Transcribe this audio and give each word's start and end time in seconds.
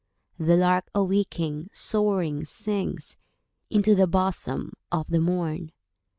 The 0.39 0.57
lark, 0.57 0.89
awaking, 0.95 1.69
soaring 1.73 2.43
sings 2.43 3.17
Into 3.69 3.93
the 3.93 4.07
bosom 4.07 4.73
of 4.91 5.05
the 5.09 5.19
morn. 5.19 5.71